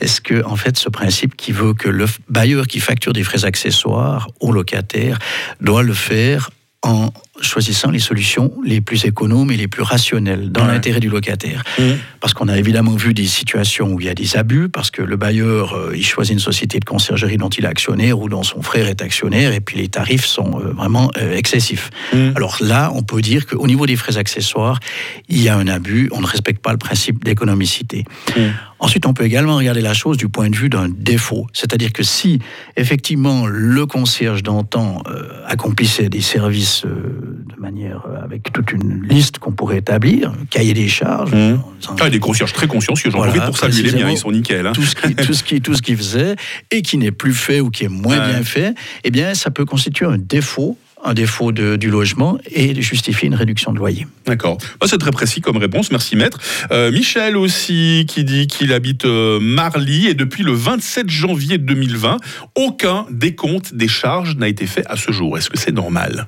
est-ce 0.00 0.22
que 0.22 0.42
en 0.46 0.56
fait 0.56 0.78
ce 0.78 0.88
principe 0.88 1.36
qui 1.36 1.52
veut 1.52 1.74
que 1.74 1.90
le 1.90 2.06
bailleur 2.30 2.66
qui 2.66 2.80
facture 2.80 3.12
des 3.12 3.24
frais 3.24 3.44
accessoires 3.44 4.28
au 4.40 4.52
locataire 4.52 5.18
doit 5.60 5.82
le 5.82 5.92
faire 5.92 6.48
en 6.82 7.10
choisissant 7.44 7.90
les 7.90 7.98
solutions 7.98 8.52
les 8.64 8.80
plus 8.80 9.04
économes 9.04 9.50
et 9.50 9.56
les 9.56 9.68
plus 9.68 9.82
rationnelles 9.82 10.50
dans 10.50 10.62
Ouais. 10.66 10.72
l'intérêt 10.72 11.00
du 11.00 11.08
locataire. 11.08 11.62
Mmh. 11.78 11.82
Parce 12.20 12.32
qu'on 12.34 12.48
a 12.48 12.56
évidemment 12.58 12.94
vu 12.96 13.12
des 13.14 13.26
situations 13.26 13.92
où 13.92 14.00
il 14.00 14.06
y 14.06 14.08
a 14.08 14.14
des 14.14 14.36
abus, 14.36 14.68
parce 14.68 14.90
que 14.90 15.02
le 15.02 15.16
bailleur, 15.16 15.74
euh, 15.74 15.92
il 15.94 16.04
choisit 16.04 16.32
une 16.32 16.38
société 16.40 16.80
de 16.80 16.84
conciergerie 16.84 17.36
dont 17.36 17.48
il 17.50 17.64
est 17.64 17.68
actionnaire 17.68 18.18
ou 18.18 18.28
dont 18.28 18.42
son 18.42 18.62
frère 18.62 18.86
est 18.88 19.02
actionnaire, 19.02 19.52
et 19.52 19.60
puis 19.60 19.78
les 19.78 19.88
tarifs 19.88 20.24
sont 20.24 20.58
euh, 20.60 20.72
vraiment 20.72 21.10
euh, 21.18 21.36
excessifs. 21.36 21.90
Mmh. 22.12 22.30
Alors 22.36 22.56
là, 22.60 22.90
on 22.94 23.02
peut 23.02 23.20
dire 23.20 23.46
qu'au 23.46 23.66
niveau 23.66 23.86
des 23.86 23.96
frais 23.96 24.16
accessoires, 24.16 24.80
il 25.28 25.42
y 25.42 25.48
a 25.48 25.56
un 25.56 25.66
abus, 25.68 26.08
on 26.12 26.20
ne 26.20 26.26
respecte 26.26 26.62
pas 26.62 26.72
le 26.72 26.78
principe 26.78 27.24
d'économicité. 27.24 28.04
Mmh. 28.36 28.40
Ensuite, 28.84 29.06
on 29.06 29.14
peut 29.14 29.24
également 29.24 29.56
regarder 29.56 29.80
la 29.80 29.94
chose 29.94 30.18
du 30.18 30.28
point 30.28 30.50
de 30.50 30.56
vue 30.56 30.68
d'un 30.68 30.90
défaut. 30.90 31.46
C'est-à-dire 31.54 31.90
que 31.90 32.02
si, 32.02 32.38
effectivement, 32.76 33.46
le 33.46 33.86
concierge 33.86 34.42
d'antan 34.42 35.02
euh, 35.08 35.28
accomplissait 35.46 36.10
des 36.10 36.20
services 36.20 36.84
euh, 36.84 37.40
de 37.56 37.58
manière 37.58 38.04
euh, 38.06 38.22
avec 38.22 38.52
toute 38.52 38.72
une 38.72 39.02
liste 39.08 39.38
qu'on 39.38 39.52
pourrait 39.52 39.78
établir, 39.78 40.34
cahier 40.50 40.74
des 40.74 40.88
charges, 40.88 41.32
Mmh. 41.32 41.58
Ah, 42.00 42.10
des 42.10 42.18
concierges 42.20 42.52
très 42.52 42.66
consciencieux, 42.66 43.10
j'en 43.10 43.18
Voilà, 43.18 43.32
profite 43.32 43.46
pour 43.48 43.58
saluer 43.58 43.90
les 43.90 43.98
miens, 44.02 44.10
ils 44.10 44.18
sont 44.18 44.30
nickel. 44.32 44.66
hein. 44.66 44.72
tout 44.74 44.82
ce 44.82 44.94
qui, 44.94 45.14
tout 45.14 45.32
ce 45.32 45.42
qui, 45.44 45.60
tout 45.62 45.74
ce 45.74 45.80
qu'il 45.82 45.96
faisait 45.96 46.36
et 46.70 46.82
qui 46.82 46.98
n'est 46.98 47.10
plus 47.10 47.32
fait 47.32 47.60
ou 47.60 47.70
qui 47.70 47.84
est 47.84 47.88
moins 47.88 48.18
Ouais. 48.18 48.32
bien 48.34 48.42
fait, 48.42 48.74
eh 49.04 49.10
bien, 49.10 49.32
ça 49.34 49.50
peut 49.50 49.64
constituer 49.64 50.04
un 50.06 50.18
défaut, 50.18 50.76
un 51.04 51.14
défaut 51.14 51.52
du 51.52 51.90
logement 51.90 52.38
et 52.50 52.80
justifier 52.80 53.28
une 53.28 53.34
réduction 53.34 53.72
de 53.72 53.78
loyer. 53.78 54.06
D'accord. 54.26 54.58
Ah, 54.80 54.86
c'est 54.88 54.98
très 54.98 55.10
précis 55.10 55.40
comme 55.40 55.58
réponse, 55.58 55.90
merci 55.90 56.16
maître. 56.16 56.38
Euh, 56.72 56.90
Michel 56.90 57.36
aussi 57.36 58.06
qui 58.08 58.24
dit 58.24 58.46
qu'il 58.46 58.72
habite 58.72 59.04
euh, 59.04 59.38
Marly 59.40 60.06
et 60.06 60.14
depuis 60.14 60.42
le 60.42 60.52
27 60.52 61.10
janvier 61.10 61.58
2020, 61.58 62.16
aucun 62.54 63.06
décompte 63.10 63.74
des 63.74 63.88
charges 63.88 64.36
n'a 64.36 64.48
été 64.48 64.66
fait 64.66 64.84
à 64.86 64.96
ce 64.96 65.12
jour. 65.12 65.36
Est-ce 65.36 65.50
que 65.50 65.58
c'est 65.58 65.72
normal? 65.72 66.26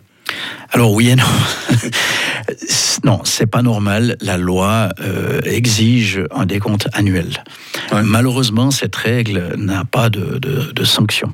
Alors 0.77 0.93
oui 0.93 1.09
et 1.09 1.17
non. 1.17 1.25
Non, 3.05 3.21
c'est 3.25 3.47
pas 3.47 3.63
normal. 3.63 4.17
La 4.21 4.37
loi 4.37 4.91
euh, 5.01 5.41
exige 5.45 6.21
un 6.35 6.45
décompte 6.45 6.89
annuel. 6.93 7.45
Malheureusement, 7.93 8.71
cette 8.71 8.97
règle 8.97 9.55
n'a 9.57 9.85
pas 9.85 10.11
de, 10.11 10.39
de, 10.39 10.85
sanction. 10.85 11.33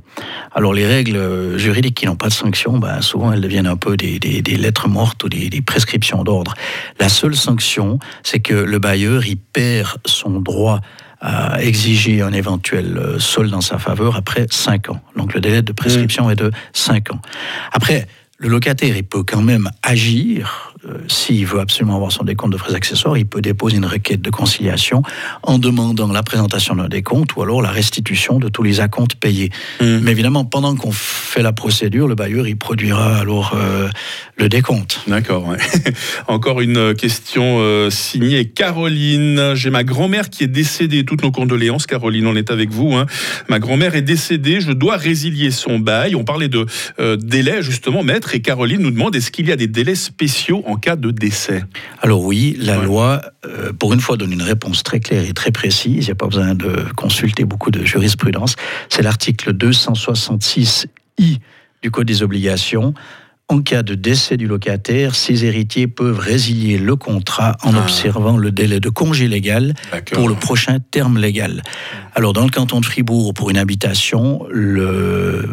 Alors 0.54 0.74
les 0.74 0.86
règles 0.86 1.56
juridiques 1.56 1.96
qui 1.96 2.06
n'ont 2.06 2.16
pas 2.16 2.28
de 2.28 2.34
sanction, 2.34 2.78
ben, 2.78 3.00
souvent 3.00 3.32
elles 3.32 3.40
deviennent 3.40 3.66
un 3.66 3.76
peu 3.76 3.96
des, 3.96 4.18
lettres 4.58 4.88
mortes 4.88 5.24
ou 5.24 5.28
des, 5.28 5.48
des 5.48 5.62
prescriptions 5.62 6.22
d'ordre. 6.24 6.54
La 7.00 7.08
seule 7.08 7.34
sanction, 7.34 7.98
c'est 8.22 8.40
que 8.40 8.54
le 8.54 8.78
bailleur 8.78 9.26
il 9.26 9.38
perd 9.38 9.98
son 10.04 10.40
droit 10.40 10.80
à 11.22 11.62
exiger 11.62 12.20
un 12.20 12.32
éventuel 12.32 12.98
euh, 12.98 13.18
solde 13.18 13.54
en 13.54 13.60
sa 13.60 13.78
faveur 13.78 14.16
après 14.16 14.46
5 14.50 14.90
ans. 14.90 15.00
Donc 15.16 15.34
le 15.34 15.40
délai 15.40 15.62
de 15.62 15.72
prescription 15.72 16.28
est 16.30 16.36
de 16.36 16.50
5 16.72 17.12
ans. 17.12 17.20
Après, 17.72 18.08
le 18.42 18.48
locataire, 18.48 18.96
il 18.96 19.04
peut 19.04 19.22
quand 19.22 19.40
même 19.40 19.70
agir. 19.84 20.71
Euh, 20.88 20.98
s'il 21.06 21.46
veut 21.46 21.60
absolument 21.60 21.94
avoir 21.94 22.10
son 22.10 22.24
décompte 22.24 22.52
de 22.52 22.58
frais 22.58 22.74
accessoires, 22.74 23.16
il 23.16 23.26
peut 23.26 23.40
déposer 23.40 23.76
une 23.76 23.86
requête 23.86 24.20
de 24.20 24.30
conciliation 24.30 25.02
en 25.44 25.58
demandant 25.58 26.10
la 26.12 26.24
présentation 26.24 26.74
d'un 26.74 26.88
décompte 26.88 27.36
ou 27.36 27.42
alors 27.42 27.62
la 27.62 27.70
restitution 27.70 28.40
de 28.40 28.48
tous 28.48 28.64
les 28.64 28.80
acomptes 28.80 29.14
payés. 29.14 29.50
Mmh. 29.80 29.98
Mais 30.02 30.10
évidemment, 30.10 30.44
pendant 30.44 30.74
qu'on 30.74 30.90
fait 30.90 31.42
la 31.42 31.52
procédure, 31.52 32.08
le 32.08 32.16
bailleur, 32.16 32.48
il 32.48 32.56
produira 32.56 33.18
alors 33.18 33.52
euh, 33.54 33.88
le 34.36 34.48
décompte. 34.48 35.02
D'accord. 35.06 35.54
Encore 36.26 36.60
une 36.60 36.94
question 36.94 37.58
euh, 37.60 37.88
signée 37.88 38.46
Caroline. 38.46 39.54
J'ai 39.54 39.70
ma 39.70 39.84
grand-mère 39.84 40.30
qui 40.30 40.42
est 40.42 40.48
décédée. 40.48 41.04
Toutes 41.04 41.22
nos 41.22 41.30
condoléances, 41.30 41.86
Caroline, 41.86 42.26
on 42.26 42.34
est 42.34 42.50
avec 42.50 42.70
vous. 42.70 42.94
Hein. 42.94 43.06
Ma 43.48 43.60
grand-mère 43.60 43.94
est 43.94 44.02
décédée. 44.02 44.60
Je 44.60 44.72
dois 44.72 44.96
résilier 44.96 45.52
son 45.52 45.78
bail. 45.78 46.16
On 46.16 46.24
parlait 46.24 46.48
de 46.48 46.66
délai, 47.16 47.62
justement, 47.62 48.02
maître 48.02 48.34
et 48.34 48.40
Caroline 48.40 48.80
nous 48.80 48.90
demande 48.90 49.14
est-ce 49.14 49.30
qu'il 49.30 49.46
y 49.46 49.52
a 49.52 49.56
des 49.56 49.68
délais 49.68 49.94
spéciaux 49.94 50.64
en 50.66 50.71
cas 50.76 50.96
de 50.96 51.10
décès 51.10 51.64
Alors 52.00 52.22
oui, 52.22 52.56
la 52.58 52.76
loi, 52.82 53.22
euh, 53.46 53.72
pour 53.72 53.92
une 53.92 54.00
fois, 54.00 54.16
donne 54.16 54.32
une 54.32 54.42
réponse 54.42 54.82
très 54.82 55.00
claire 55.00 55.24
et 55.24 55.32
très 55.32 55.50
précise. 55.50 56.04
Il 56.04 56.04
n'y 56.04 56.10
a 56.10 56.14
pas 56.14 56.26
besoin 56.26 56.54
de 56.54 56.84
consulter 56.96 57.44
beaucoup 57.44 57.70
de 57.70 57.84
jurisprudence. 57.84 58.56
C'est 58.88 59.02
l'article 59.02 59.52
266i 59.54 61.38
du 61.82 61.90
Code 61.90 62.06
des 62.06 62.22
obligations 62.22 62.94
en 63.48 63.60
cas 63.60 63.82
de 63.82 63.94
décès 63.94 64.36
du 64.36 64.46
locataire, 64.46 65.14
ses 65.14 65.44
héritiers 65.44 65.86
peuvent 65.86 66.18
résilier 66.18 66.78
le 66.78 66.96
contrat 66.96 67.56
en 67.62 67.74
ah. 67.74 67.80
observant 67.80 68.38
le 68.38 68.50
délai 68.50 68.80
de 68.80 68.88
congé 68.88 69.28
légal 69.28 69.74
pour 70.12 70.28
le 70.28 70.34
prochain 70.34 70.78
terme 70.90 71.18
légal. 71.18 71.62
Alors, 72.14 72.32
dans 72.32 72.44
le 72.44 72.50
canton 72.50 72.80
de 72.80 72.86
Fribourg, 72.86 73.34
pour 73.34 73.50
une 73.50 73.58
habitation, 73.58 74.46
le, 74.50 75.46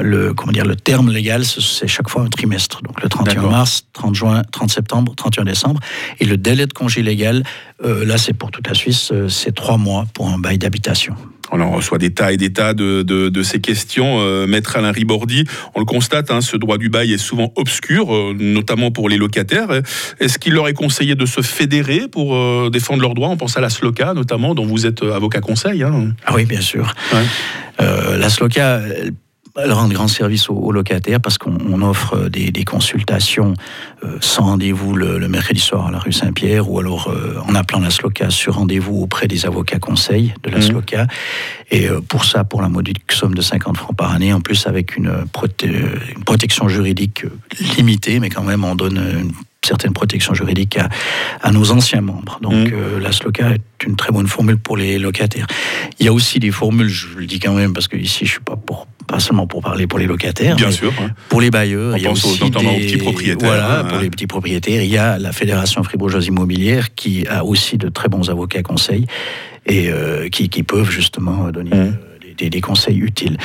le, 0.00 0.34
comment 0.34 0.52
dire, 0.52 0.64
le 0.64 0.76
terme 0.76 1.10
légal, 1.10 1.44
c'est 1.44 1.86
chaque 1.86 2.08
fois 2.08 2.22
un 2.22 2.28
trimestre. 2.28 2.82
Donc, 2.82 3.02
le 3.02 3.08
31 3.08 3.42
mars, 3.42 3.86
30 3.92 4.14
juin, 4.14 4.42
30 4.50 4.70
septembre, 4.70 5.14
31 5.14 5.44
décembre. 5.44 5.80
Et 6.18 6.24
le 6.24 6.36
délai 6.36 6.66
de 6.66 6.72
congé 6.72 7.02
légal, 7.02 7.44
euh, 7.84 8.04
là, 8.04 8.18
c'est 8.18 8.32
pour 8.32 8.50
toute 8.50 8.66
la 8.66 8.74
Suisse, 8.74 9.10
euh, 9.12 9.28
c'est 9.28 9.54
trois 9.54 9.76
mois 9.76 10.06
pour 10.14 10.28
un 10.28 10.38
bail 10.38 10.58
d'habitation. 10.58 11.14
On 11.52 11.60
en 11.60 11.70
reçoit 11.70 11.98
des 11.98 12.10
tas 12.10 12.32
et 12.32 12.38
des 12.38 12.52
tas 12.52 12.72
de, 12.72 13.02
de, 13.02 13.42
ces 13.42 13.60
questions. 13.60 14.20
Euh, 14.20 14.46
Maître 14.46 14.76
Alain 14.76 14.90
Ribordi, 14.90 15.44
on 15.74 15.80
le 15.80 15.84
constate, 15.84 16.30
hein, 16.30 16.40
ce 16.40 16.56
droit 16.56 16.78
du 16.78 16.88
bail 16.88 17.12
est 17.12 17.18
souvent 17.18 17.52
obscur, 17.56 18.14
euh, 18.14 18.34
notamment 18.38 18.90
pour 18.90 19.10
les 19.10 19.18
locataires. 19.18 19.68
Est-ce 20.18 20.38
qu'il 20.38 20.54
leur 20.54 20.66
est 20.68 20.74
conseillé 20.74 21.14
de 21.14 21.26
se 21.26 21.42
fédérer 21.42 22.08
pour 22.08 22.34
euh, 22.34 22.70
défendre 22.72 23.02
leurs 23.02 23.14
droits? 23.14 23.28
On 23.28 23.36
pense 23.36 23.58
à 23.58 23.60
la 23.60 23.68
SLOCA, 23.68 24.14
notamment, 24.14 24.54
dont 24.54 24.64
vous 24.64 24.86
êtes 24.86 25.02
avocat 25.02 25.40
conseil. 25.40 25.82
Hein. 25.82 26.14
Ah 26.24 26.32
oui, 26.34 26.46
bien 26.46 26.62
sûr. 26.62 26.94
la 27.78 28.30
SLOCA, 28.30 28.80
elle 29.60 29.72
rend 29.72 29.88
grand 29.88 30.08
service 30.08 30.48
aux, 30.48 30.72
locataires 30.72 31.20
parce 31.20 31.36
qu'on 31.36 31.82
offre 31.82 32.28
des, 32.28 32.64
consultations 32.64 33.54
euh, 34.02 34.16
sans 34.20 34.44
rendez-vous 34.44 34.94
le, 34.94 35.28
mercredi 35.28 35.60
soir 35.60 35.88
à 35.88 35.90
la 35.90 35.98
rue 35.98 36.12
Saint-Pierre 36.12 36.70
ou 36.70 36.78
alors 36.78 37.08
euh, 37.08 37.36
en 37.46 37.54
appelant 37.54 37.80
la 37.80 37.90
SLOCA 37.90 38.30
sur 38.30 38.54
rendez-vous 38.54 39.02
auprès 39.02 39.26
des 39.26 39.44
avocats 39.44 39.78
conseils 39.78 40.32
de 40.42 40.50
la 40.50 40.58
mmh. 40.58 40.62
SLOCA. 40.62 41.06
Et 41.70 41.88
euh, 41.88 42.00
pour 42.00 42.24
ça, 42.24 42.44
pour 42.44 42.62
la 42.62 42.68
modique 42.68 43.10
somme 43.10 43.34
de 43.34 43.42
50 43.42 43.76
francs 43.76 43.96
par 43.96 44.12
année, 44.12 44.32
en 44.32 44.40
plus 44.40 44.66
avec 44.66 44.96
une, 44.96 45.12
une 45.62 46.24
protection 46.24 46.68
juridique 46.68 47.24
limitée, 47.76 48.20
mais 48.20 48.30
quand 48.30 48.44
même 48.44 48.64
on 48.64 48.74
donne 48.74 48.96
une 48.96 49.32
certaine 49.64 49.92
protection 49.92 50.34
juridique 50.34 50.78
à, 50.78 50.88
à 51.42 51.50
nos 51.50 51.70
anciens 51.72 52.00
membres. 52.00 52.38
Donc 52.40 52.72
mmh. 52.72 52.98
la 53.02 53.12
SLOCA 53.12 53.50
est 53.50 53.84
une 53.84 53.96
très 53.96 54.12
bonne 54.12 54.28
formule 54.28 54.56
pour 54.56 54.76
les 54.76 54.98
locataires. 54.98 55.46
Il 55.98 56.06
y 56.06 56.08
a 56.08 56.12
aussi 56.12 56.38
des 56.38 56.50
formules, 56.50 56.88
je 56.88 57.18
le 57.18 57.26
dis 57.26 57.38
quand 57.38 57.54
même, 57.54 57.72
parce 57.72 57.88
que 57.88 57.96
ici 57.96 58.24
je 58.24 58.32
suis 58.32 58.40
pas 58.40 58.56
pour 58.56 58.86
pas 59.12 59.20
seulement 59.20 59.46
pour 59.46 59.60
parler 59.60 59.86
pour 59.86 59.98
les 59.98 60.06
locataires, 60.06 60.56
bien 60.56 60.70
sûr, 60.70 60.90
pour 61.28 61.42
les 61.42 61.50
bailleurs. 61.50 61.98
il 61.98 62.02
y 62.02 62.06
a 62.06 62.10
aussi 62.10 62.38
des, 62.38 62.50
petits 62.50 62.96
propriétaires. 62.96 63.46
Voilà, 63.46 63.80
hein. 63.80 63.84
pour 63.84 63.98
les 63.98 64.08
petits 64.08 64.26
propriétaires, 64.26 64.82
il 64.82 64.90
y 64.90 64.96
a 64.96 65.18
la 65.18 65.32
Fédération 65.32 65.82
fribourgeoise 65.82 66.26
immobilière 66.26 66.94
qui 66.94 67.26
a 67.28 67.44
aussi 67.44 67.76
de 67.76 67.90
très 67.90 68.08
bons 68.08 68.30
avocats 68.30 68.62
conseils 68.62 69.06
et 69.66 69.90
euh, 69.90 70.30
qui, 70.30 70.48
qui, 70.48 70.62
peuvent 70.62 70.90
justement 70.90 71.50
donner 71.50 71.76
mmh. 71.76 71.98
des, 72.38 72.48
des, 72.48 72.60
conseils 72.62 72.98
utiles. 73.00 73.36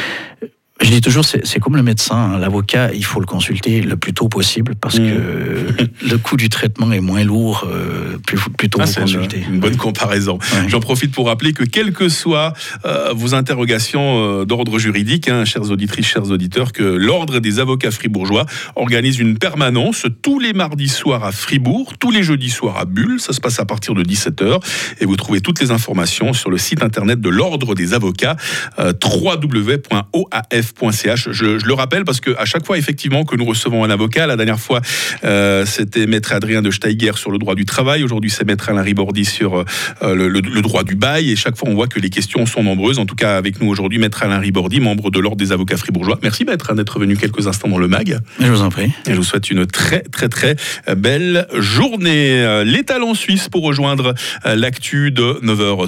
Je 0.82 0.92
dis 0.92 1.02
toujours, 1.02 1.26
c'est 1.26 1.60
comme 1.60 1.76
le 1.76 1.82
médecin, 1.82 2.16
hein. 2.16 2.38
l'avocat, 2.38 2.92
il 2.94 3.04
faut 3.04 3.20
le 3.20 3.26
consulter 3.26 3.82
le 3.82 3.98
plus 3.98 4.14
tôt 4.14 4.30
possible 4.30 4.76
parce 4.76 5.00
mm. 5.00 5.10
que 5.10 6.08
le 6.08 6.18
coût 6.20 6.38
du 6.38 6.50
traitement 6.50 6.92
est 6.92 7.00
moins 7.00 7.24
lourd 7.24 7.68
euh, 7.68 8.20
plus, 8.26 8.38
plus 8.56 8.70
tôt 8.70 8.80
ah, 8.82 8.86
consulter. 8.86 9.44
Une, 9.50 9.60
bonne 9.60 9.76
comparaison. 9.76 10.38
J'en 10.68 10.80
profite 10.80 11.12
pour 11.12 11.28
rappeler 11.28 11.54
que 11.54 11.64
quelles 11.64 11.94
que 11.94 12.10
soient 12.10 12.54
euh, 12.86 13.12
vos 13.16 13.34
interrogations 13.34 14.42
euh, 14.42 14.46
d'ordre 14.46 14.78
juridique, 14.78 15.30
hein, 15.30 15.46
chères 15.46 15.72
auditrices, 15.72 16.06
chers 16.06 16.30
auditeurs, 16.30 16.72
que 16.74 16.84
l'Ordre 16.84 17.40
des 17.40 17.60
avocats 17.60 17.90
fribourgeois 17.90 18.46
organise 18.76 19.18
une 19.18 19.40
permanence 19.40 20.06
tous 20.22 20.40
les 20.40 20.54
mardis 20.54 20.90
soirs 20.90 21.24
à 21.24 21.32
Fribourg, 21.32 21.94
tous 22.00 22.12
les 22.12 22.22
jeudis 22.22 22.52
soirs 22.52 22.78
à 22.78 22.86
Bulle. 22.86 23.20
Ça 23.20 23.34
se 23.34 23.42
passe 23.42 23.60
à 23.60 23.66
partir 23.66 23.96
de 23.96 24.04
17h 24.04 24.60
et 25.02 25.06
vous 25.06 25.16
trouvez 25.16 25.42
toutes 25.42 25.60
les 25.60 25.72
informations 25.72 26.34
sur 26.34 26.52
le 26.52 26.60
site 26.60 26.84
internet 26.84 27.20
de 27.20 27.30
l'Ordre 27.30 27.74
des 27.74 27.96
avocats, 27.96 28.36
www.oaf 28.78 30.67
je, 30.72 31.66
le 31.66 31.74
rappelle 31.74 32.04
parce 32.04 32.20
que 32.20 32.32
à 32.38 32.46
chaque 32.46 32.66
fois 32.66 32.78
effectivement 32.78 33.24
que 33.24 33.36
nous 33.36 33.46
recevons 33.46 33.84
un 33.84 33.90
avocat, 33.90 34.28
la 34.28 34.36
dernière 34.36 34.60
fois 34.60 34.82
euh, 35.24 35.66
c'était 35.66 36.08
maître 36.08 36.34
Adrien 36.34 36.62
de 36.62 36.72
Steiger 36.72 37.12
sur 37.16 37.32
le 37.32 37.38
droit 37.38 37.56
du 37.56 37.66
travail, 37.66 38.04
aujourd'hui 38.04 38.30
c'est 38.30 38.46
maître 38.46 38.70
Alain 38.70 38.82
Ribordi 38.82 39.26
sur 39.26 39.64
euh, 40.04 40.16
le, 40.16 40.62
droit 40.62 40.84
du 40.84 40.96
bail 40.96 41.32
et 41.32 41.36
chaque 41.36 41.58
fois 41.58 41.70
on 41.70 41.76
voit 41.76 41.88
que 41.88 42.00
les 42.00 42.10
questions 42.10 42.46
sont 42.46 42.64
nombreuses. 42.64 43.00
En 43.00 43.06
tout 43.06 43.16
cas 43.16 43.38
avec 43.38 43.62
nous 43.62 43.68
aujourd'hui 43.70 44.00
maître 44.00 44.24
Alain 44.24 44.40
Ribordi, 44.40 44.80
membre 44.80 45.12
de 45.12 45.20
l'ordre 45.20 45.38
des 45.38 45.52
avocats 45.52 45.78
fribourgeois. 45.78 46.20
Merci 46.24 46.46
maître 46.46 46.74
d'être 46.74 47.00
venu 47.00 47.18
quelques 47.18 47.48
instants 47.48 47.70
dans 47.70 47.78
le 47.78 47.88
mag. 47.88 48.20
Je 48.40 48.48
vous 48.48 48.62
en 48.62 48.70
prie. 48.70 48.92
Et 49.08 49.12
je 49.12 49.16
vous 49.16 49.24
souhaite 49.24 49.50
une 49.50 49.66
très 49.66 50.02
très 50.02 50.30
très 50.30 50.56
belle 50.96 51.48
journée. 51.58 52.64
Les 52.66 52.84
talents 52.84 53.14
suisses 53.14 53.50
pour 53.50 53.64
rejoindre 53.64 54.14
l'actu 54.46 55.12
de 55.12 55.40
9h 55.44 55.88